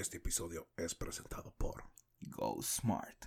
[0.00, 1.84] Este episodio es presentado por
[2.20, 3.26] Go Smart.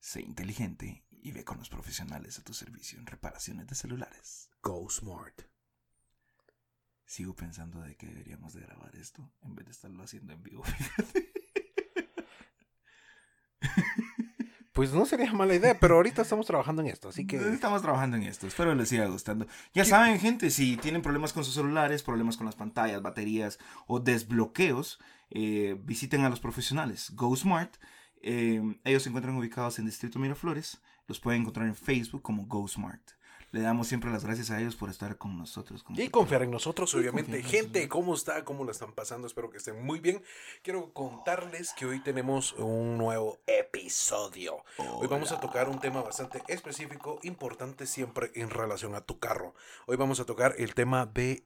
[0.00, 4.50] Sé inteligente y ve con los profesionales a tu servicio en reparaciones de celulares.
[4.60, 5.42] Go Smart.
[7.06, 10.64] Sigo pensando de que deberíamos de grabar esto en vez de estarlo haciendo en vivo.
[14.72, 17.36] Pues no sería mala idea, pero ahorita estamos trabajando en esto, así que...
[17.36, 19.46] Estamos trabajando en esto, espero les siga gustando.
[19.74, 23.98] Ya saben, gente, si tienen problemas con sus celulares, problemas con las pantallas, baterías o
[23.98, 27.12] desbloqueos, eh, visiten a los profesionales.
[27.14, 27.76] Go Smart.
[28.22, 30.80] Eh, ellos se encuentran ubicados en Distrito Miraflores.
[31.06, 33.02] Los pueden encontrar en Facebook como Go Smart.
[33.52, 35.82] Le damos siempre las gracias a ellos por estar con nosotros.
[35.82, 37.42] con Y confiar en nosotros, obviamente.
[37.42, 37.88] Gente, nosotros.
[37.88, 38.44] ¿cómo está?
[38.44, 39.26] ¿Cómo la están pasando?
[39.26, 40.22] Espero que estén muy bien.
[40.62, 44.62] Quiero contarles que hoy tenemos un nuevo episodio.
[44.78, 49.54] Hoy vamos a tocar un tema bastante específico, importante siempre en relación a tu carro.
[49.86, 51.44] Hoy vamos a tocar el tema de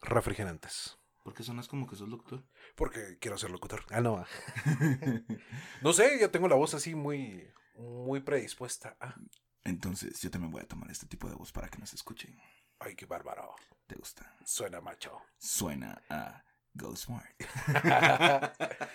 [0.00, 0.96] refrigerantes.
[1.22, 2.44] ¿Por qué sonas como que sos doctor?
[2.76, 3.84] Porque quiero ser locutor.
[3.90, 4.24] Ah, no.
[5.82, 8.96] No sé, yo tengo la voz así muy, muy predispuesta.
[9.00, 9.16] a-
[9.66, 12.38] Entonces, yo también voy a tomar este tipo de voz para que nos escuchen.
[12.78, 13.56] Ay, qué bárbaro.
[13.88, 14.32] ¿Te gusta?
[14.44, 15.20] Suena macho.
[15.38, 17.34] Suena a Go Smart.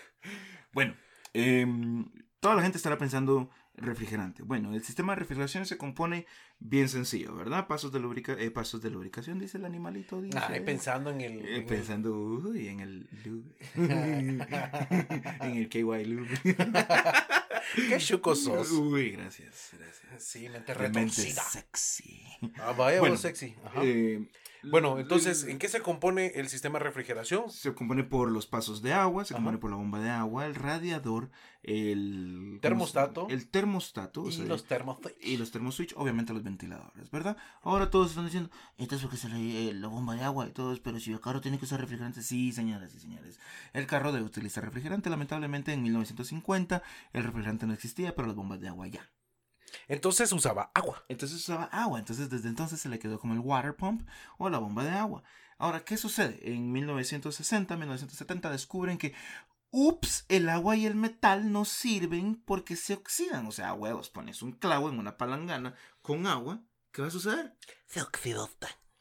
[0.72, 0.96] Bueno,
[1.34, 4.44] em, toda la gente estará pensando refrigerante.
[4.44, 6.26] Bueno, el sistema de refrigeración se compone
[6.60, 7.68] bien sencillo, ¿verdad?
[7.68, 10.22] Pasos de, lubrica eh, pasos de lubricación, dice el animalito.
[10.22, 11.46] Dice, Ay, pensando en el.
[11.46, 13.10] Eh, pensando uy, en el
[15.42, 16.40] en el KY lube.
[17.76, 18.72] Qué chuco sos.
[18.72, 20.24] Uy, gracias, gracias.
[20.24, 21.42] Sí, mente retorcida.
[21.44, 22.24] sexy.
[22.58, 23.56] Ah, vaya, Bueno, vos sexy.
[23.66, 23.82] Ajá.
[23.84, 24.28] Eh,
[24.64, 27.50] bueno, entonces, ¿en qué se compone el sistema de refrigeración?
[27.50, 29.40] Se compone por los pasos de agua, se Ajá.
[29.40, 31.32] compone por la bomba de agua, el radiador,
[31.64, 33.28] el ¿cómo se- Termostato.
[33.30, 35.16] el termostato o Y sea, los termoswitch.
[35.22, 37.38] y los termoswitch, obviamente los ventiladores, ¿verdad?
[37.62, 40.76] Ahora todos están diciendo, entonces porque se le eh, la bomba de agua y todo,
[40.84, 43.40] pero si el carro tiene que usar refrigerante, sí, señoras y señores.
[43.74, 46.82] El carro debe utilizar refrigerante, lamentablemente en 1950
[47.14, 49.10] el refrigerante no existía, pero las bombas de agua ya.
[49.88, 51.06] Entonces usaba agua.
[51.08, 54.08] Entonces usaba agua, entonces desde entonces se le quedó como el water pump
[54.38, 55.24] o la bomba de agua.
[55.58, 56.40] Ahora, ¿qué sucede?
[56.52, 59.14] En 1960, 1970 descubren que,
[59.72, 63.48] ups, el agua y el metal no sirven porque se oxidan.
[63.48, 66.62] O sea, huevos, pones un clavo en una palangana con agua,
[66.92, 67.56] ¿qué va a suceder?
[67.88, 68.50] Se oxidó.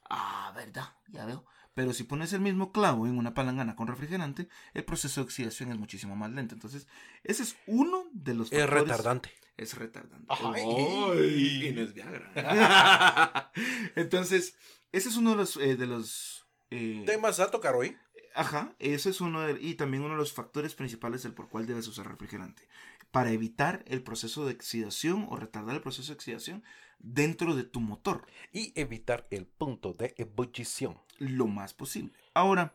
[0.09, 1.45] Ah, verdad, ya veo.
[1.73, 5.71] Pero si pones el mismo clavo en una palangana con refrigerante, el proceso de oxidación
[5.71, 6.55] es muchísimo más lento.
[6.55, 6.89] Entonces,
[7.23, 9.31] ese es uno de los Es factores- retardante.
[9.57, 10.27] es retardante.
[10.29, 10.63] Ay.
[10.65, 13.53] Ay, y no es Viagra.
[13.95, 14.57] Entonces,
[14.93, 15.57] ese es uno de los...
[15.59, 17.97] eh, de los eh, ¿Temas a tocar hoy?
[18.35, 21.67] Ajá, ese es uno de, y también uno de los factores principales del por cual
[21.67, 22.69] debes usar refrigerante.
[23.11, 26.65] Para evitar el proceso de oxidación o retardar el proceso de oxidación
[26.99, 30.99] dentro de tu motor Y evitar el punto de ebullición.
[31.19, 32.13] lo más posible.
[32.35, 32.75] Ahora,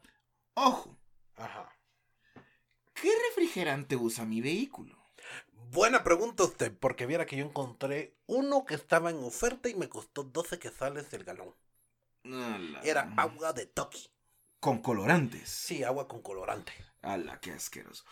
[0.56, 0.98] ojo,
[1.38, 1.70] Ajá.
[2.94, 4.98] ¿qué refrigerante usa mi vehículo?
[5.72, 9.90] Buena pregunta usted, porque viera que yo encontré uno que estaba en oferta y me
[9.90, 11.54] costó 12 quetzales el galón.
[12.82, 14.10] Era agua de Toki.
[14.66, 15.48] Con colorantes.
[15.48, 16.74] Sí, agua con colorante.
[17.04, 18.04] ¡Hala, qué asqueroso!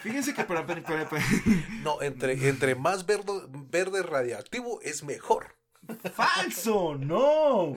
[0.00, 1.22] Fíjense que para, para- para- para-
[1.84, 5.54] No, entre, entre más verde, verde radiactivo es mejor.
[6.12, 6.96] ¡Falso!
[6.98, 7.76] ¡No!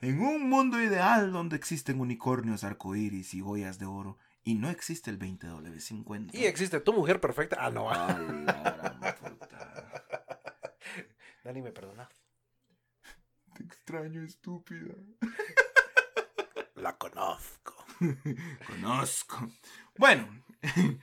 [0.00, 5.10] En un mundo ideal donde existen unicornios, arcoíris y joyas de oro y no existe
[5.10, 6.30] el 20W50.
[6.34, 7.58] Y existe tu mujer perfecta.
[7.60, 7.90] Ah, no.
[7.90, 10.02] ¡A la puta!
[11.44, 12.08] Dani, me perdona.
[13.54, 14.94] Te extraño, estúpida.
[16.80, 17.84] La conozco.
[18.66, 19.50] Conozco.
[19.96, 20.28] Bueno,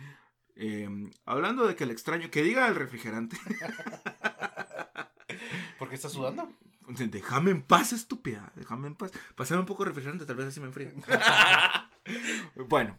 [0.55, 0.89] eh,
[1.25, 3.37] hablando de que el extraño, que diga el refrigerante.
[5.79, 6.49] ¿Por qué estás sudando?
[6.87, 8.53] Déjame en paz, estúpida.
[8.55, 9.11] Déjame en paz.
[9.35, 10.93] Pasame un poco de refrigerante, tal vez así me enfríe.
[12.69, 12.97] bueno,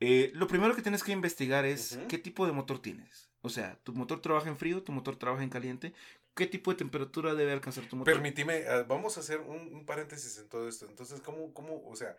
[0.00, 3.30] eh, lo primero que tienes que investigar es qué tipo de motor tienes.
[3.42, 5.94] O sea, tu motor trabaja en frío, tu motor trabaja en caliente.
[6.34, 8.12] ¿Qué tipo de temperatura debe alcanzar tu motor?
[8.12, 10.86] Permíteme, eh, vamos a hacer un, un paréntesis en todo esto.
[10.86, 12.16] Entonces, ¿cómo, cómo, o sea,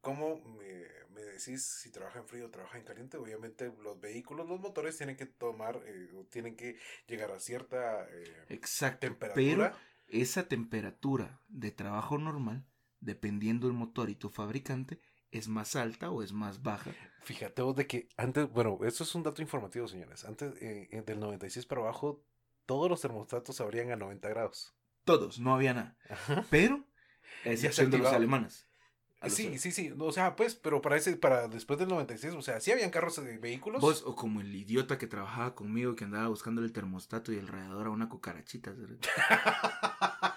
[0.00, 3.18] cómo me, me decís si trabaja en frío o trabaja en caliente?
[3.18, 8.46] Obviamente, los vehículos, los motores tienen que tomar, eh, tienen que llegar a cierta eh,
[8.48, 9.00] Exacto.
[9.00, 9.72] temperatura.
[9.72, 12.64] Pero esa temperatura de trabajo normal,
[13.00, 14.98] dependiendo del motor y tu fabricante,
[15.30, 16.90] es más alta o es más baja.
[17.22, 20.24] Fíjate vos de que antes, bueno, esto es un dato informativo, señores.
[20.24, 22.24] Antes, eh, eh, del 96 para abajo,
[22.66, 24.74] todos los termostatos abrían a 90 grados.
[25.04, 25.96] Todos, no había nada.
[26.50, 26.84] Pero,
[27.44, 28.64] a excepción de los alemanes.
[28.64, 29.92] Los- Sí, sí, sí.
[29.98, 33.16] O sea, pues, pero para ese, para después del 96, o sea, sí habían carros
[33.16, 33.80] de vehículos.
[33.80, 37.48] Vos, o como el idiota que trabajaba conmigo que andaba buscando el termostato y el
[37.48, 38.72] radiador a una cucarachita.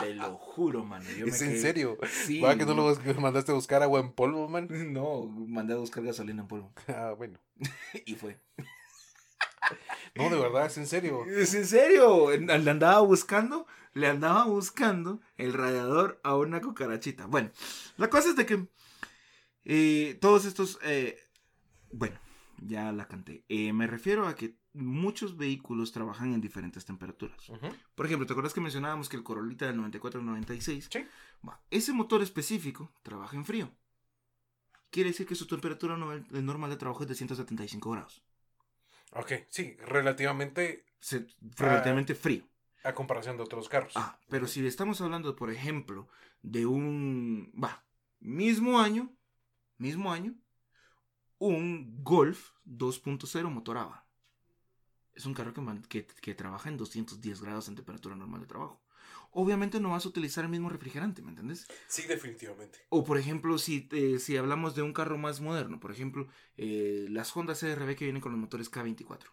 [0.00, 1.04] Te lo juro, mano.
[1.16, 1.98] Yo ¿Es me en quedé- serio?
[2.26, 2.40] Sí.
[2.40, 4.66] ¿Va que no lo mandaste a buscar agua en polvo, man?
[4.92, 6.72] No, mandé a buscar gasolina en polvo.
[6.88, 7.38] Ah, bueno.
[8.06, 8.38] Y fue.
[10.16, 11.24] No, de verdad, es en serio.
[11.26, 12.30] ¿Es en serio?
[12.36, 17.26] Le andaba buscando, le andaba buscando el radiador a una cucarachita.
[17.26, 17.50] Bueno,
[17.96, 18.66] la cosa es de que
[19.64, 21.16] eh, todos estos, eh,
[21.92, 22.18] bueno,
[22.60, 23.44] ya la canté.
[23.48, 27.50] Eh, me refiero a que muchos vehículos trabajan en diferentes temperaturas.
[27.94, 30.88] Por ejemplo, ¿te acuerdas que mencionábamos que el Corolita del 94-96?
[30.90, 31.06] Sí.
[31.70, 33.70] Ese motor específico trabaja en frío.
[34.90, 38.22] Quiere decir que su temperatura no- normal de trabajo es de 175 grados.
[39.12, 42.44] Ok, sí, relativamente Se- relativamente frío.
[42.84, 43.92] a comparación de otros carros.
[43.96, 46.08] Ah, pero si estamos hablando, por ejemplo,
[46.42, 47.52] de un...
[47.62, 47.84] Va,
[48.20, 49.12] mismo año,
[49.78, 50.34] mismo año,
[51.40, 54.06] un Golf 2.0 motor AVA.
[55.14, 58.80] Es un carro que, que, que trabaja en 210 grados en temperatura normal de trabajo.
[59.32, 61.66] Obviamente no vas a utilizar el mismo refrigerante, ¿me entiendes?
[61.88, 62.80] Sí, definitivamente.
[62.90, 67.06] O por ejemplo, si, eh, si hablamos de un carro más moderno, por ejemplo, eh,
[67.08, 69.26] las Honda CRV que vienen con los motores K24.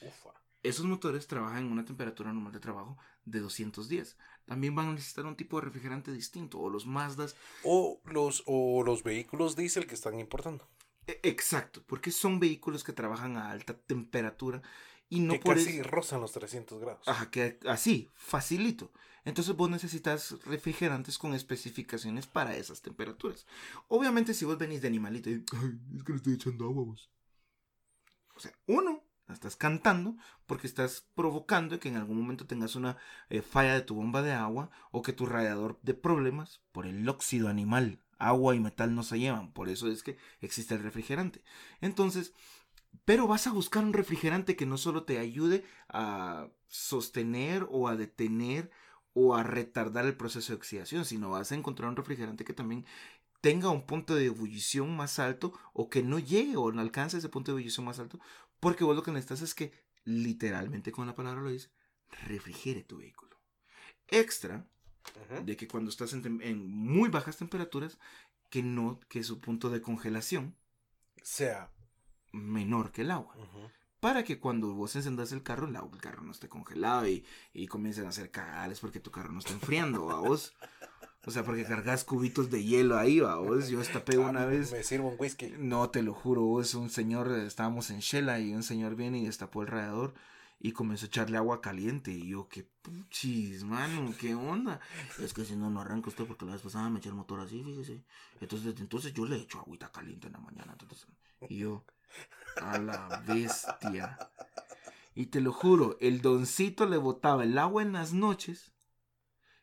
[0.00, 0.30] Ufa.
[0.62, 4.16] Esos motores trabajan en una temperatura normal de trabajo de 210.
[4.44, 6.58] También van a necesitar un tipo de refrigerante distinto.
[6.58, 7.36] O los Mazdas.
[7.62, 10.68] O los, o los vehículos diésel que están importando.
[11.08, 14.62] E- Exacto, porque son vehículos que trabajan a alta temperatura
[15.08, 17.06] y no que por casi eso- rozan los 300 grados.
[17.08, 18.92] Ajá, que así, facilito.
[19.24, 23.46] Entonces vos necesitas refrigerantes con especificaciones para esas temperaturas.
[23.88, 27.10] Obviamente si vos venís de animalito y, ay, es que le estoy echando agua vos.
[28.34, 30.16] O sea, uno, la estás cantando
[30.46, 32.96] porque estás provocando que en algún momento tengas una
[33.28, 37.06] eh, falla de tu bomba de agua o que tu radiador de problemas por el
[37.08, 38.00] óxido animal.
[38.18, 41.42] Agua y metal no se llevan, por eso es que existe el refrigerante.
[41.80, 42.34] Entonces,
[43.04, 47.96] pero vas a buscar un refrigerante que no solo te ayude a sostener o a
[47.96, 48.70] detener
[49.14, 52.84] o a retardar el proceso de oxidación, sino vas a encontrar un refrigerante que también
[53.40, 57.28] tenga un punto de ebullición más alto o que no llegue o no alcance ese
[57.28, 58.18] punto de ebullición más alto,
[58.60, 59.72] porque vos lo que necesitas es que,
[60.04, 61.70] literalmente con la palabra lo dice,
[62.26, 63.38] refrigere tu vehículo.
[64.08, 64.66] Extra
[65.44, 67.98] De que cuando estás en, muy bajas temperaturas,
[68.50, 70.54] que no, que su punto de congelación
[71.22, 71.70] Sea.
[72.32, 73.34] menor que el agua
[74.00, 77.24] para que cuando vos encendas el carro, el, agua- el carro no esté congelado y,
[77.52, 80.54] y comiencen a hacer cagales porque tu carro no está enfriando, ¿va vos?
[81.26, 83.68] O sea, porque cargas cubitos de hielo ahí, ¿va vos?
[83.68, 85.52] Yo destapé una vez, Me sirvo un whisky.
[85.58, 89.26] no te lo juro, vos, un señor, estábamos en Shela y un señor viene y
[89.26, 90.14] destapó el radiador
[90.60, 94.80] y comenzó a echarle agua caliente y yo, qué puchis, mano, qué onda.
[95.20, 97.40] Es que si no, no arranca usted porque la vez pasada me eché el motor
[97.40, 98.02] así, fíjese.
[98.40, 100.72] Entonces, desde entonces yo le echo agüita caliente en la mañana.
[100.72, 101.06] Entonces,
[101.48, 101.84] y yo,
[102.60, 104.18] a la bestia.
[105.14, 108.72] Y te lo juro, el doncito le botaba el agua en las noches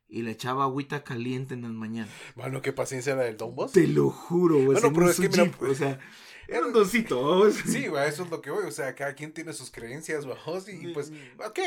[0.07, 2.13] y le echaba agüita caliente en las mañanas.
[2.35, 3.73] Mano, qué paciencia la del Don Boss.
[3.73, 4.67] Te lo juro, güey.
[4.67, 5.99] Bueno, en pero es que mira, Jeep, o sea,
[6.47, 7.23] era un doncito.
[7.23, 7.55] vamos.
[7.65, 8.65] Sí, güey, eso es lo que voy.
[8.65, 10.69] O sea, cada quien tiene sus creencias, bajos.
[10.69, 11.59] Y pues, ok,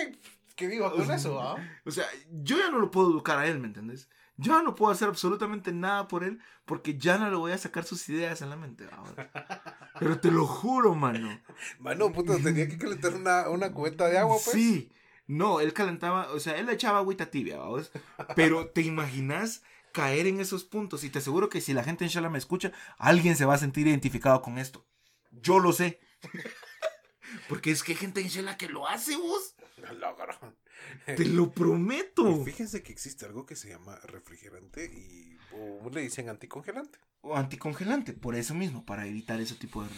[0.55, 1.41] ¿qué digo con eso?
[1.41, 1.57] ah?
[1.85, 4.09] O sea, yo ya no lo puedo educar a él, ¿me entendés?
[4.41, 7.59] Yo ya no puedo hacer absolutamente nada por él porque ya no le voy a
[7.59, 9.31] sacar sus ideas en la mente ahora.
[9.99, 11.41] Pero te lo juro, mano.
[11.81, 14.55] Mano, puta, tenía que calentar una, una cubeta de agua, pues.
[14.55, 14.93] Sí.
[15.27, 17.91] No, él calentaba, o sea, él le echaba agüita tibia, ¿vamos?
[18.37, 19.63] Pero te imaginas
[19.99, 22.71] caer en esos puntos y te aseguro que si la gente en Shala me escucha,
[22.99, 24.87] alguien se va a sentir identificado con esto.
[25.33, 25.99] Yo lo sé.
[27.49, 29.57] Porque es que hay gente en Shala que lo hace, vos.
[29.99, 30.55] Logro.
[31.05, 32.45] Te lo prometo.
[32.45, 37.01] Fíjense que existe algo que se llama refrigerante y o le dicen anticongelante.
[37.21, 39.89] O anticongelante, por eso mismo, para evitar ese tipo de...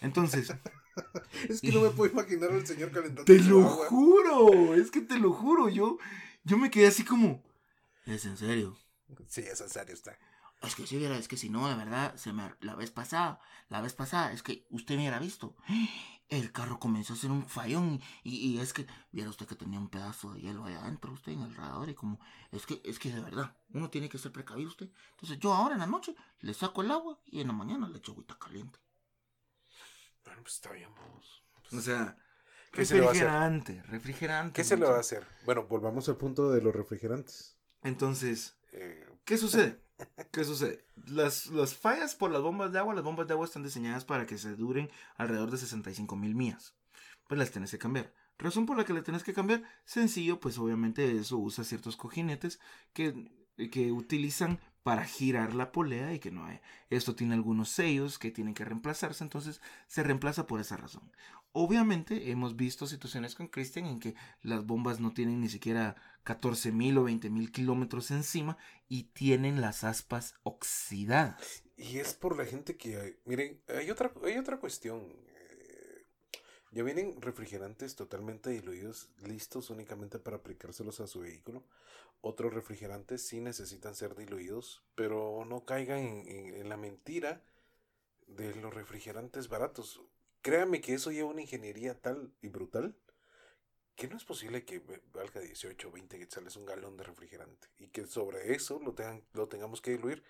[0.00, 0.52] Entonces,
[1.48, 3.86] Es que no me puedo imaginar al señor calentando te lo agua.
[3.88, 5.98] juro, es que te lo juro, yo,
[6.42, 7.42] yo me quedé así como...
[8.06, 8.76] ¿Es en serio?
[9.26, 10.18] Sí, es en serio está.
[10.62, 13.40] Es que si viera, es que si no, de verdad, se me, la vez pasada,
[13.68, 15.56] la vez pasada, es que usted me hubiera visto.
[16.30, 19.78] El carro comenzó a hacer un fallón y, y es que, viera usted que tenía
[19.78, 22.18] un pedazo de hielo allá adentro, usted en el radiador y como,
[22.50, 24.88] es que, es que de verdad, uno tiene que ser precavido usted.
[25.10, 27.98] Entonces yo ahora en la noche le saco el agua y en la mañana le
[27.98, 28.78] echo agüita caliente.
[30.24, 31.44] Bueno, pues está bien, vamos.
[31.72, 32.16] O sea,
[32.72, 33.28] ¿Qué se le va a hacer?
[33.28, 34.52] refrigerante, refrigerante.
[34.54, 35.26] ¿Qué se le va a hacer?
[35.42, 37.56] Bueno, volvamos al punto de los refrigerantes.
[37.82, 38.56] Entonces,
[39.24, 39.80] ¿Qué sucede?
[40.30, 40.84] ¿Qué sucede?
[41.06, 44.26] Las, las fallas por las bombas de agua, las bombas de agua están diseñadas para
[44.26, 46.74] que se duren alrededor de 65 mil millas.
[47.28, 48.12] Pues las tenés que cambiar.
[48.38, 52.58] Razón por la que las tenés que cambiar, sencillo, pues obviamente eso usa ciertos cojinetes
[52.92, 53.30] que,
[53.70, 56.60] que utilizan para girar la polea y que no haya.
[56.90, 61.10] Esto tiene algunos sellos que tienen que reemplazarse, entonces se reemplaza por esa razón.
[61.52, 66.98] Obviamente hemos visto situaciones con Christian en que las bombas no tienen ni siquiera 14.000
[66.98, 71.62] o 20.000 kilómetros encima y tienen las aspas oxidadas.
[71.78, 75.02] Y es por la gente que, miren, hay otra, hay otra cuestión.
[76.74, 81.62] Ya vienen refrigerantes totalmente diluidos, listos únicamente para aplicárselos a su vehículo.
[82.20, 87.44] Otros refrigerantes sí necesitan ser diluidos, pero no caigan en, la mentira
[88.26, 90.00] de los refrigerantes baratos.
[90.42, 92.96] Créame que eso lleva una ingeniería tal y brutal
[93.94, 97.86] que no es posible que valga 18 o 20 quetzales un galón de refrigerante y
[97.86, 100.24] que sobre eso lo, tengan, lo tengamos que diluir.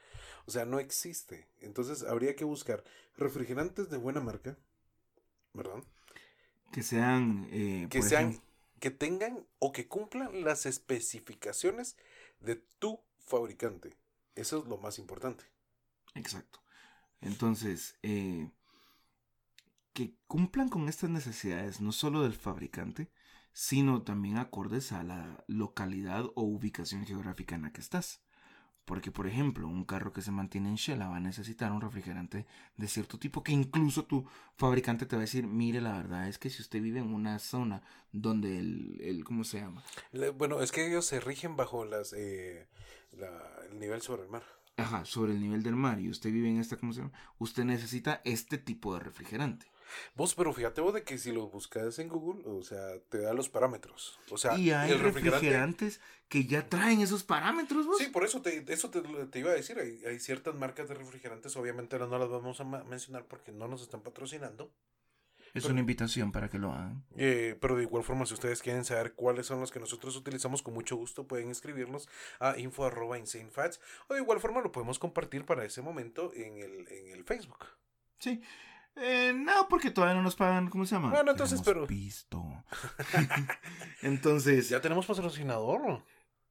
[0.44, 1.48] O sea, no existe.
[1.62, 2.84] Entonces habría que buscar
[3.16, 4.58] refrigerantes de buena marca,
[5.54, 5.82] ¿verdad?
[6.74, 8.48] Que sean, eh, Que sean, ejemplo,
[8.80, 11.96] que tengan o que cumplan las especificaciones
[12.40, 13.96] de tu fabricante.
[14.34, 15.44] Eso es lo más importante.
[16.16, 16.64] Exacto.
[17.20, 18.50] Entonces, eh,
[19.92, 23.08] que cumplan con estas necesidades, no solo del fabricante,
[23.52, 28.20] sino también acordes a la localidad o ubicación geográfica en la que estás.
[28.84, 32.46] Porque, por ejemplo, un carro que se mantiene en Shela va a necesitar un refrigerante
[32.76, 34.26] de cierto tipo que incluso tu
[34.56, 37.38] fabricante te va a decir, mire, la verdad es que si usted vive en una
[37.38, 39.82] zona donde el, el ¿cómo se llama?
[40.36, 42.68] Bueno, es que ellos se rigen bajo las eh,
[43.12, 44.42] la- el nivel sobre el mar.
[44.76, 47.12] Ajá, sobre el nivel del mar y usted vive en esta, ¿cómo se llama?
[47.38, 49.66] Usted necesita este tipo de refrigerante.
[50.14, 53.32] Vos, pero fíjate vos de que si lo buscas en Google, o sea, te da
[53.34, 54.18] los parámetros.
[54.30, 55.46] O sea, y hay el refrigerante.
[55.46, 57.98] refrigerantes que ya traen esos parámetros, vos.
[57.98, 59.78] Sí, por eso te, eso te, te iba a decir.
[59.78, 63.82] Hay, hay ciertas marcas de refrigerantes, obviamente no las vamos a mencionar porque no nos
[63.82, 64.70] están patrocinando.
[65.52, 67.04] es una invitación para que lo hagan.
[67.16, 70.62] Eh, pero de igual forma, si ustedes quieren saber cuáles son los que nosotros utilizamos,
[70.62, 72.08] con mucho gusto pueden escribirnos
[72.40, 76.58] a info arroba insanefats, o de igual forma lo podemos compartir para ese momento en
[76.58, 77.66] el, en el Facebook.
[78.18, 78.42] Sí.
[78.96, 81.10] Eh, no, porque todavía no nos pagan, ¿cómo se llama?
[81.10, 82.42] Bueno, entonces, pero- Visto.
[84.02, 86.02] entonces, Ya tenemos patrocinador.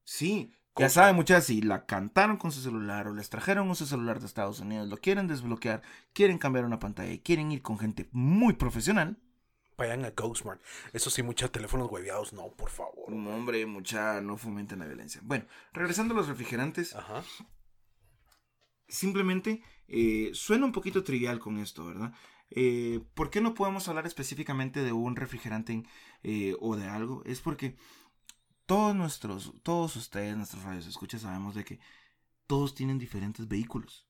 [0.04, 0.54] sí.
[0.76, 4.26] Ya saben, muchachas, si la cantaron con su celular o les trajeron un celular de
[4.26, 5.84] Estados Unidos, lo quieren desbloquear,
[6.14, 9.18] quieren cambiar una pantalla y quieren ir con gente muy profesional,
[9.78, 10.62] Vayan a GoSmart.
[10.94, 13.12] Eso sí, muchos teléfonos hueveados, no, por favor.
[13.12, 15.20] un hombre, mucha, no fomenten la violencia.
[15.24, 17.24] Bueno, regresando a los refrigerantes, Ajá.
[18.88, 22.14] simplemente eh, suena un poquito trivial con esto, ¿verdad?
[22.55, 25.83] Eh, ¿Por qué no podemos hablar específicamente de un refrigerante
[26.22, 27.24] eh, o de algo?
[27.25, 27.75] Es porque
[28.65, 31.79] todos nuestros, todos ustedes, nuestros radios escuchas, sabemos de que
[32.48, 34.07] todos tienen diferentes vehículos.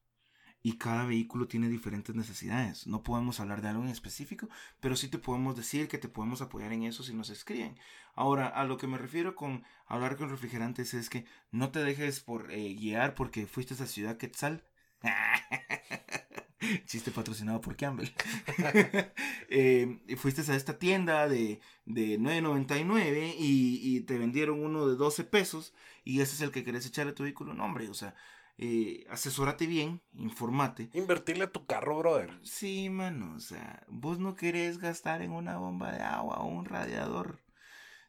[0.65, 2.87] Y cada vehículo tiene diferentes necesidades.
[2.87, 4.47] No podemos hablar de algo en específico,
[4.79, 7.77] pero sí te podemos decir que te podemos apoyar en eso si nos escriben.
[8.15, 12.21] Ahora, a lo que me refiero con hablar con refrigerantes es que no te dejes
[12.21, 14.65] por eh, guiar porque fuiste a esa ciudad Quetzal.
[16.85, 18.09] Chiste patrocinado por Campbell.
[19.55, 25.25] Eh, fuiste a esta tienda de, de 9.99 y, y te vendieron uno de 12
[25.25, 27.53] pesos y ese es el que querés echarle a tu vehículo.
[27.53, 28.15] No, hombre, o sea,
[28.57, 30.89] eh, asesórate bien, informate.
[30.93, 32.39] Invertirle a tu carro, brother.
[32.43, 36.65] Sí, mano, o sea, vos no querés gastar en una bomba de agua o un
[36.65, 37.39] radiador.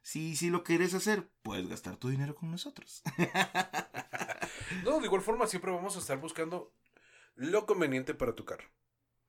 [0.03, 3.03] Si, si lo querés hacer, puedes gastar tu dinero con nosotros.
[4.85, 6.73] No, de igual forma siempre vamos a estar buscando
[7.37, 8.69] lo conveniente para tu carro.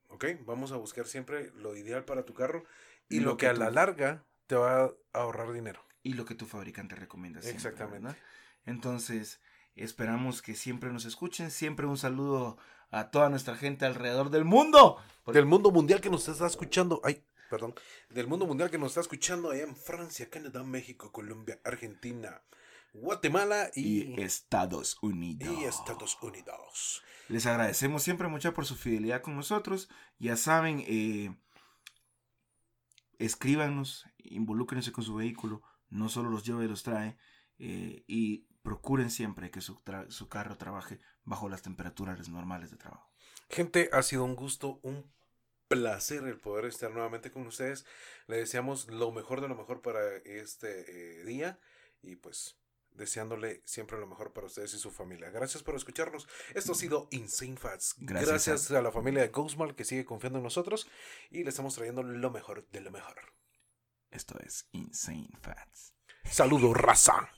[0.10, 0.26] ¿Ok?
[0.46, 2.64] Vamos a buscar siempre lo ideal para tu carro
[3.10, 5.84] y lo, Lo que, que a la larga te va a ahorrar dinero.
[6.04, 7.42] y lo que tu fabricante recomienda.
[7.42, 8.04] siempre, Exactamente.
[8.08, 8.18] ¿verdad?
[8.66, 9.42] Entonces,
[9.76, 11.52] esperamos que siempre nos escuchen.
[11.52, 12.58] Siempre un saludo
[12.92, 15.02] a toda nuestra gente alrededor del mundo.
[15.28, 17.02] Del mundo mundial que nos está escuchando.
[17.04, 17.74] Ay, perdón.
[18.10, 22.42] Del mundo mundial que nos está escuchando allá en Francia, Canadá, México, Colombia, Argentina,
[22.96, 25.54] Guatemala y, Y Estados Unidos.
[25.58, 27.04] y Estados Unidos.
[27.28, 29.90] Les agradecemos siempre mucho por su fidelidad con nosotros.
[30.20, 31.36] Ya saben, eh,
[33.20, 37.18] escríbanos, involúcrense con su vehículo, no solo los lleva y los trae,
[37.58, 39.82] eh, y procuren siempre que su
[40.30, 43.12] carro trabaje bajo las temperaturas normales de trabajo.
[43.50, 45.12] Gente, ha sido un gusto, un
[45.68, 47.86] placer el poder estar nuevamente con ustedes.
[48.28, 51.60] Le deseamos lo mejor de lo mejor para este eh, día
[52.02, 52.58] y pues
[52.96, 55.30] deseándole siempre lo mejor para ustedes y su familia.
[55.30, 56.28] Gracias por escucharnos.
[56.54, 57.96] Esto ha sido Insane Fats.
[57.98, 58.82] Gracias Gracias, a...
[58.82, 60.88] la familia de Ghostmal que sigue confiando en nosotros
[61.30, 63.16] y le estamos trayendo lo mejor de lo mejor.
[64.12, 65.94] Esto es Insane Fats.
[66.24, 67.35] Saludos, raza.